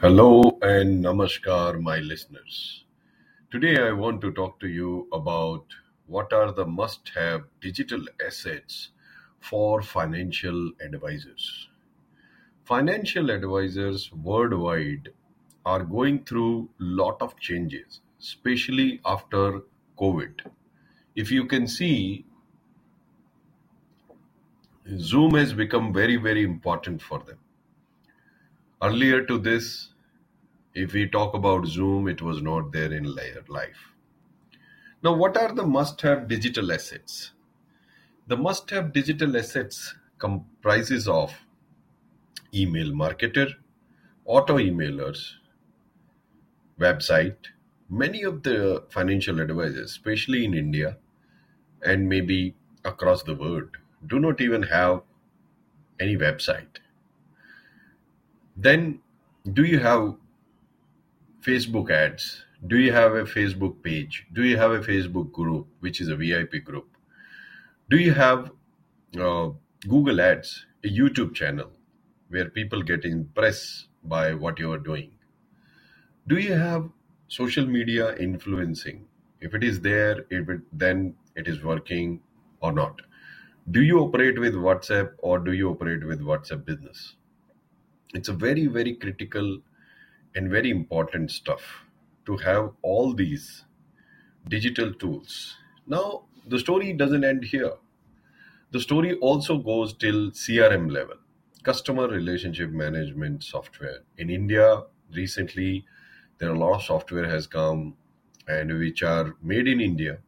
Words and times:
Hello 0.00 0.58
and 0.60 1.02
namaskar, 1.04 1.80
my 1.80 1.98
listeners. 2.00 2.84
Today 3.50 3.78
I 3.78 3.92
want 3.92 4.20
to 4.20 4.30
talk 4.30 4.60
to 4.60 4.68
you 4.68 5.08
about 5.10 5.64
what 6.06 6.34
are 6.34 6.52
the 6.52 6.66
must 6.66 7.10
have 7.14 7.44
digital 7.62 8.04
assets 8.24 8.90
for 9.40 9.80
financial 9.80 10.72
advisors. 10.84 11.70
Financial 12.64 13.30
advisors 13.30 14.12
worldwide 14.12 15.08
are 15.64 15.82
going 15.82 16.24
through 16.24 16.68
lot 16.78 17.22
of 17.22 17.40
changes, 17.40 18.00
especially 18.20 19.00
after 19.06 19.62
COVID. 19.98 20.40
If 21.14 21.30
you 21.30 21.46
can 21.46 21.66
see, 21.66 22.26
Zoom 24.98 25.34
has 25.36 25.54
become 25.54 25.92
very, 25.94 26.16
very 26.16 26.44
important 26.44 27.00
for 27.00 27.20
them. 27.20 27.38
Earlier 28.82 29.24
to 29.24 29.38
this, 29.38 29.88
if 30.74 30.92
we 30.92 31.08
talk 31.08 31.32
about 31.32 31.66
Zoom, 31.66 32.08
it 32.08 32.20
was 32.20 32.42
not 32.42 32.72
there 32.72 32.92
in 32.92 33.04
life. 33.04 33.92
Now, 35.02 35.14
what 35.14 35.36
are 35.38 35.54
the 35.54 35.66
must 35.66 36.02
have 36.02 36.28
digital 36.28 36.70
assets? 36.70 37.32
The 38.26 38.36
must 38.36 38.68
have 38.70 38.92
digital 38.92 39.36
assets 39.36 39.94
comprises 40.18 41.08
of 41.08 41.32
email 42.52 42.92
marketer, 42.92 43.54
auto 44.26 44.58
emailers, 44.58 45.32
website. 46.78 47.36
Many 47.88 48.24
of 48.24 48.42
the 48.42 48.84
financial 48.90 49.40
advisors, 49.40 49.90
especially 49.92 50.44
in 50.44 50.52
India 50.52 50.98
and 51.82 52.08
maybe 52.08 52.54
across 52.84 53.22
the 53.22 53.34
world, 53.34 53.78
do 54.06 54.18
not 54.18 54.40
even 54.40 54.64
have 54.64 55.02
any 55.98 56.16
website. 56.16 56.80
Then, 58.56 59.00
do 59.52 59.64
you 59.64 59.78
have 59.78 60.16
Facebook 61.42 61.90
ads? 61.90 62.44
Do 62.66 62.78
you 62.78 62.92
have 62.92 63.14
a 63.14 63.24
Facebook 63.24 63.82
page? 63.82 64.26
Do 64.32 64.44
you 64.44 64.56
have 64.56 64.72
a 64.72 64.80
Facebook 64.80 65.32
group, 65.32 65.68
which 65.80 66.00
is 66.00 66.08
a 66.08 66.16
VIP 66.16 66.64
group? 66.64 66.88
Do 67.90 67.98
you 67.98 68.12
have 68.12 68.50
uh, 69.18 69.50
Google 69.88 70.20
Ads, 70.20 70.66
a 70.84 70.88
YouTube 70.88 71.34
channel 71.34 71.70
where 72.28 72.50
people 72.50 72.82
get 72.82 73.04
impressed 73.04 73.88
by 74.04 74.34
what 74.34 74.58
you 74.58 74.72
are 74.72 74.78
doing? 74.78 75.12
Do 76.28 76.36
you 76.38 76.52
have 76.54 76.90
social 77.28 77.66
media 77.66 78.16
influencing? 78.16 79.06
If 79.40 79.54
it 79.54 79.62
is 79.64 79.80
there, 79.80 80.24
if 80.30 80.48
it, 80.48 80.60
then 80.72 81.14
it 81.36 81.46
is 81.48 81.62
working 81.62 82.20
or 82.60 82.72
not. 82.72 83.00
Do 83.70 83.82
you 83.82 84.00
operate 84.00 84.38
with 84.38 84.54
WhatsApp 84.54 85.12
or 85.18 85.38
do 85.38 85.52
you 85.52 85.70
operate 85.70 86.04
with 86.06 86.20
WhatsApp 86.20 86.64
business? 86.64 87.16
It's 88.14 88.28
a 88.28 88.32
very, 88.32 88.66
very 88.66 88.94
critical 88.94 89.60
and 90.34 90.50
very 90.50 90.70
important 90.70 91.30
stuff 91.30 91.84
to 92.26 92.36
have 92.38 92.74
all 92.82 93.14
these 93.14 93.64
digital 94.48 94.94
tools. 94.94 95.56
Now, 95.86 96.26
the 96.46 96.58
story 96.58 96.92
doesn't 96.92 97.24
end 97.24 97.44
here. 97.44 97.74
The 98.70 98.80
story 98.80 99.14
also 99.18 99.58
goes 99.58 99.94
till 99.94 100.30
CRM 100.32 100.90
level, 100.90 101.16
customer 101.64 102.08
relationship 102.08 102.70
management 102.70 103.42
software. 103.44 104.04
In 104.18 104.30
India, 104.30 104.84
recently, 105.12 105.86
there 106.38 106.50
are 106.50 106.54
a 106.54 106.58
lot 106.58 106.76
of 106.76 106.82
software 106.84 107.28
has 107.28 107.46
come 107.48 107.96
and 108.48 108.78
which 108.78 109.02
are 109.02 109.36
made 109.42 109.66
in 109.68 109.80
India. 109.80 110.20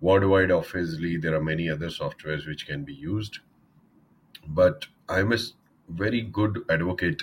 Worldwide, 0.00 0.52
obviously, 0.52 1.16
there 1.16 1.34
are 1.34 1.42
many 1.42 1.68
other 1.68 1.88
softwares 1.88 2.46
which 2.46 2.64
can 2.64 2.84
be 2.84 2.94
used. 2.94 3.40
But 4.48 4.86
I'm 5.06 5.32
a 5.32 5.34
s- 5.34 5.52
very 5.88 6.22
good 6.22 6.64
advocate 6.70 7.22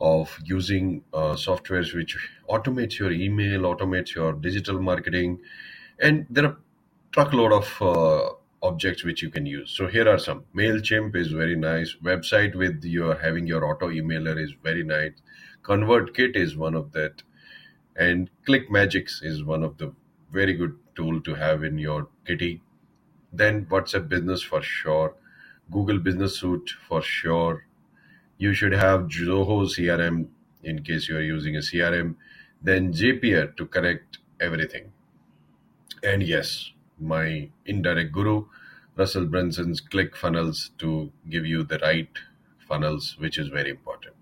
of 0.00 0.36
using 0.44 1.02
uh, 1.12 1.34
softwares 1.34 1.94
which 1.94 2.16
automates 2.48 2.98
your 2.98 3.12
email, 3.12 3.62
automates 3.62 4.14
your 4.14 4.32
digital 4.32 4.80
marketing, 4.80 5.38
and 6.00 6.26
there 6.30 6.46
are 6.46 6.56
truckload 7.12 7.52
of 7.52 7.82
uh, 7.82 8.30
objects 8.62 9.04
which 9.04 9.22
you 9.22 9.30
can 9.30 9.44
use. 9.44 9.70
So 9.70 9.86
here 9.86 10.08
are 10.08 10.18
some. 10.18 10.44
Mailchimp 10.54 11.16
is 11.16 11.28
very 11.28 11.56
nice. 11.56 11.96
Website 12.02 12.54
with 12.54 12.82
your 12.84 13.14
having 13.16 13.46
your 13.46 13.64
auto 13.64 13.88
emailer 13.88 14.38
is 14.42 14.52
very 14.62 14.84
nice. 14.84 15.12
ConvertKit 15.62 16.36
is 16.36 16.56
one 16.56 16.74
of 16.74 16.92
that, 16.92 17.22
and 17.96 18.30
ClickMagick 18.48 19.10
is 19.22 19.44
one 19.44 19.62
of 19.62 19.76
the 19.76 19.92
very 20.32 20.54
good 20.54 20.78
tool 20.94 21.20
to 21.22 21.34
have 21.34 21.64
in 21.64 21.76
your 21.78 22.08
kitty. 22.26 22.62
Then 23.32 23.66
WhatsApp 23.66 24.08
Business 24.08 24.42
for 24.42 24.62
sure. 24.62 25.14
Google 25.70 25.98
Business 25.98 26.36
Suite 26.36 26.70
for 26.88 27.02
sure. 27.02 27.64
You 28.40 28.54
should 28.54 28.72
have 28.72 29.08
Zoho 29.08 29.66
CRM 29.66 30.28
in 30.64 30.82
case 30.82 31.10
you 31.10 31.16
are 31.18 31.22
using 31.22 31.56
a 31.56 31.58
CRM. 31.58 32.14
Then 32.62 32.94
Zapier 32.94 33.54
to 33.58 33.66
correct 33.66 34.16
everything. 34.40 34.92
And 36.02 36.22
yes, 36.22 36.70
my 36.98 37.50
indirect 37.66 38.12
guru, 38.12 38.46
Russell 38.96 39.26
Brunson's 39.26 39.82
Click 39.82 40.16
Funnels 40.16 40.70
to 40.78 41.12
give 41.28 41.44
you 41.44 41.64
the 41.64 41.78
right 41.80 42.08
funnels, 42.66 43.14
which 43.18 43.36
is 43.36 43.48
very 43.48 43.68
important. 43.68 44.16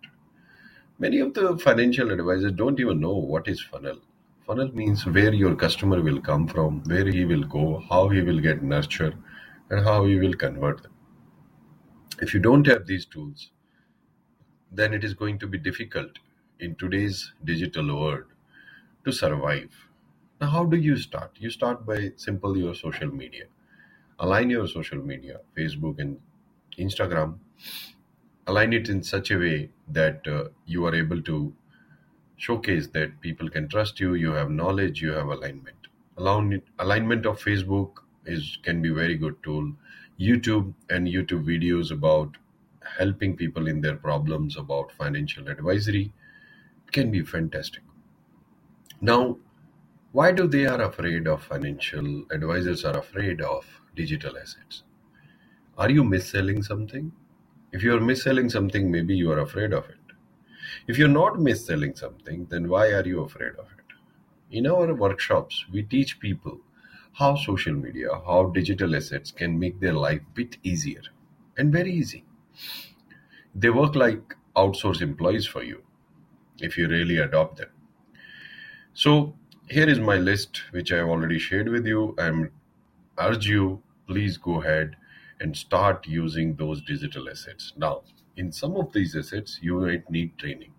Many 0.99 1.21
of 1.21 1.35
the 1.35 1.57
financial 1.57 2.11
advisors 2.11 2.51
don't 2.51 2.81
even 2.81 2.99
know 2.99 3.15
what 3.15 3.47
is 3.47 3.63
funnel. 3.63 4.01
Funnel 4.49 4.75
means 4.75 5.07
where 5.07 5.33
your 5.33 5.55
customer 5.55 6.03
will 6.03 6.21
come 6.21 6.49
from, 6.49 6.83
where 6.87 7.07
he 7.07 7.25
will 7.25 7.45
go, 7.45 7.85
how 7.89 8.09
he 8.09 8.23
will 8.23 8.41
get 8.41 8.65
nurtured, 8.65 9.17
and 9.71 9.85
how 9.85 10.07
he 10.07 10.19
will 10.19 10.35
convert 10.35 10.83
them. 10.83 10.93
If 12.21 12.35
you 12.35 12.41
don't 12.41 12.67
have 12.67 12.85
these 12.87 13.07
tools, 13.07 13.53
then 14.73 14.95
it 14.95 15.05
is 15.05 15.15
going 15.15 15.39
to 15.39 15.47
be 15.47 15.59
difficult 15.59 16.19
in 16.61 16.75
today's 16.77 17.33
digital 17.45 18.01
world 18.01 18.25
to 19.05 19.13
survive. 19.13 19.71
Now, 20.41 20.49
how 20.49 20.65
do 20.65 20.77
you 20.77 20.97
start? 20.97 21.33
You 21.39 21.51
start 21.51 21.87
by 21.87 22.13
simple 22.17 22.57
your 22.57 22.75
social 22.75 23.09
media. 23.09 23.47
Align 24.19 24.51
your 24.51 24.67
social 24.69 24.99
media, 24.99 25.41
Facebook 25.57 25.99
and 25.99 26.21
Instagram. 26.79 27.39
Align 28.49 28.73
it 28.73 28.89
in 28.89 29.03
such 29.05 29.31
a 29.31 29.39
way 29.39 29.71
that 29.89 30.27
uh, 30.27 30.49
you 30.67 30.85
are 30.87 30.95
able 30.95 31.23
to 31.23 31.55
showcase 32.37 32.89
that 32.89 33.21
people 33.21 33.49
can 33.51 33.69
trust 33.69 34.01
you. 34.01 34.15
You 34.15 34.33
have 34.33 34.51
knowledge. 34.51 35.01
You 35.03 35.13
have 35.13 35.27
alignment. 35.29 35.89
Align, 36.17 36.63
alignment 36.79 37.27
of 37.27 37.41
Facebook 37.43 37.99
is 38.27 38.59
can 38.63 38.83
be 38.83 38.91
very 38.91 39.17
good 39.17 39.43
tool. 39.43 39.73
YouTube 40.19 40.75
and 40.91 41.07
YouTube 41.07 41.45
videos 41.45 41.93
about 41.93 42.37
helping 42.97 43.37
people 43.37 43.69
in 43.69 43.81
their 43.81 43.97
problems 43.97 44.57
about 44.57 44.93
financial 44.93 45.49
advisory 45.49 46.13
can 46.93 47.11
be 47.11 47.23
fantastic. 47.23 47.83
Now, 49.01 49.39
why 50.13 50.33
do 50.33 50.49
they 50.49 50.67
are 50.67 50.83
afraid 50.83 51.29
of 51.29 51.43
financial 51.43 52.25
advisors 52.31 52.85
are 52.85 52.99
afraid 52.99 53.41
of 53.41 53.67
digital 53.95 54.39
assets? 54.39 54.83
Are 55.77 55.91
you 55.91 56.03
mis-selling 56.03 56.63
something? 56.63 57.13
If 57.73 57.83
you 57.83 57.95
are 57.95 58.01
mis-selling 58.01 58.49
something, 58.49 58.91
maybe 58.91 59.15
you 59.15 59.31
are 59.31 59.41
afraid 59.41 59.73
of 59.73 59.85
it. 59.89 59.97
If 60.87 60.99
you're 60.99 61.09
not 61.09 61.39
mis-selling 61.39 61.95
something, 61.95 62.47
then 62.47 62.69
why 62.69 62.89
are 62.93 63.07
you 63.07 63.21
afraid 63.21 63.53
of 63.53 63.67
it? 63.67 64.57
In 64.57 64.67
our 64.67 64.95
workshops, 64.95 65.67
we 65.71 65.83
teach 65.83 66.19
people 66.19 66.59
how 67.13 67.37
social 67.37 67.75
media, 67.75 68.09
how 68.27 68.51
digital 68.55 68.97
assets 68.97 69.31
can 69.31 69.59
make 69.59 69.79
their 69.81 69.93
life 69.93 70.23
bit 70.35 70.57
easier 70.63 71.03
and 71.57 71.73
very 71.73 71.93
easy. 71.93 72.25
They 73.55 73.69
work 73.69 73.95
like 73.95 74.37
outsource 74.57 75.03
employees 75.03 75.45
for 75.47 75.63
you 75.63 75.83
if 76.61 76.79
you 76.79 76.89
really 76.89 77.19
adopt 77.19 77.59
them. 77.59 77.71
So 78.93 79.35
here 79.71 79.89
is 79.89 79.99
my 79.99 80.17
list, 80.19 80.63
which 80.73 80.93
I 80.93 80.99
have 80.99 81.09
already 81.09 81.39
shared 81.39 81.69
with 81.71 81.87
you. 81.87 82.15
I'm 82.19 82.51
urge 83.19 83.47
you, 83.47 83.83
please 84.07 84.37
go 84.39 84.61
ahead 84.63 84.97
and 85.41 85.57
start 85.57 86.07
using 86.07 86.57
those 86.57 86.83
digital 86.83 87.29
assets. 87.31 87.73
Now, 87.77 88.03
in 88.37 88.53
some 88.53 88.77
of 88.77 88.93
these 88.93 89.17
assets, 89.17 89.59
you 89.63 89.81
might 89.81 90.11
need 90.11 90.39
training 90.39 90.73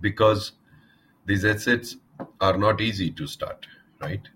because 0.00 0.52
these 1.26 1.44
assets 1.44 1.96
are 2.40 2.56
not 2.56 2.80
easy 2.80 3.10
to 3.12 3.26
start, 3.26 3.66
right? 4.00 4.28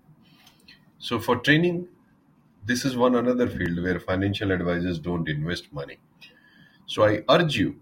So 0.97 1.19
for 1.19 1.37
training, 1.37 1.87
this 2.65 2.85
is 2.85 2.95
one 2.95 3.15
another 3.15 3.47
field 3.47 3.81
where 3.83 3.99
financial 3.99 4.51
advisors 4.51 4.99
don't 4.99 5.27
invest 5.29 5.71
money. 5.73 5.97
So 6.87 7.03
I 7.05 7.23
urge 7.29 7.57
you 7.57 7.81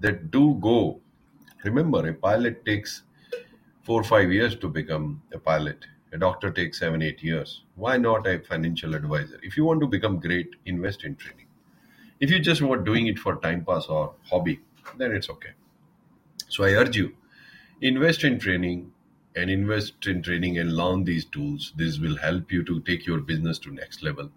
that 0.00 0.30
do 0.30 0.56
go. 0.60 1.00
Remember, 1.64 2.06
a 2.08 2.14
pilot 2.14 2.64
takes 2.64 3.02
four 3.82 4.00
or 4.00 4.04
five 4.04 4.32
years 4.32 4.56
to 4.56 4.68
become 4.68 5.22
a 5.32 5.38
pilot. 5.38 5.86
A 6.12 6.18
doctor 6.18 6.50
takes 6.50 6.78
seven, 6.80 7.02
eight 7.02 7.22
years. 7.22 7.64
Why 7.76 7.96
not 7.98 8.26
a 8.26 8.40
financial 8.40 8.94
advisor? 8.94 9.40
If 9.42 9.56
you 9.56 9.64
want 9.64 9.80
to 9.82 9.86
become 9.86 10.20
great, 10.20 10.56
invest 10.66 11.04
in 11.04 11.16
training. 11.16 11.46
If 12.20 12.30
you 12.30 12.40
just 12.40 12.62
want 12.62 12.84
doing 12.84 13.06
it 13.08 13.18
for 13.18 13.36
time 13.40 13.64
pass 13.64 13.86
or 13.86 14.14
hobby, 14.30 14.60
then 14.98 15.12
it's 15.12 15.30
okay. 15.30 15.52
So 16.48 16.64
I 16.64 16.72
urge 16.74 16.96
you, 16.96 17.16
invest 17.80 18.24
in 18.24 18.38
training 18.38 18.92
and 19.36 19.50
invest 19.50 20.06
in 20.06 20.22
training 20.22 20.58
and 20.58 20.76
learn 20.76 21.04
these 21.04 21.24
tools. 21.24 21.72
This 21.76 21.98
will 21.98 22.16
help 22.16 22.52
you 22.52 22.64
to 22.64 22.80
take 22.80 23.06
your 23.06 23.20
business 23.20 23.58
to 23.60 23.72
next 23.72 24.02
level. 24.02 24.30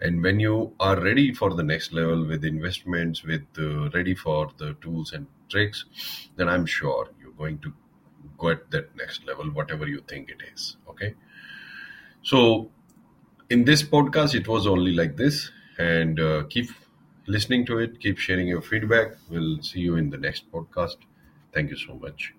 And 0.00 0.22
when 0.22 0.40
you 0.40 0.74
are 0.80 1.00
ready 1.00 1.32
for 1.32 1.54
the 1.54 1.62
next 1.62 1.92
level 1.92 2.26
with 2.26 2.44
investments 2.44 3.22
with 3.22 3.46
uh, 3.58 3.88
ready 3.90 4.14
for 4.14 4.50
the 4.58 4.74
tools 4.80 5.12
and 5.12 5.26
tricks 5.48 5.84
then 6.36 6.48
i'm 6.48 6.66
sure 6.66 7.08
you're 7.20 7.38
going 7.42 7.58
to 7.58 7.72
go 8.38 8.48
at 8.48 8.70
that 8.70 8.94
next 8.96 9.24
level 9.26 9.46
whatever 9.50 9.86
you 9.86 10.02
think 10.08 10.30
it 10.30 10.42
is 10.52 10.76
okay? 10.88 11.14
So 12.22 12.70
in 13.50 13.64
this 13.64 13.82
podcast 13.82 14.34
it 14.34 14.48
was 14.48 14.66
only 14.66 14.92
like 14.92 15.16
this 15.16 15.50
and 15.78 16.20
uh, 16.20 16.44
keep 16.48 16.70
listening 17.26 17.66
to 17.66 17.78
it 17.78 18.00
keep 18.00 18.18
sharing 18.18 18.48
your 18.48 18.62
feedback. 18.62 19.12
We'll 19.30 19.62
see 19.62 19.80
you 19.80 19.96
in 19.96 20.10
the 20.10 20.18
next 20.18 20.50
podcast. 20.52 20.96
Thank 21.52 21.70
you 21.70 21.76
so 21.76 21.94
much 21.94 22.34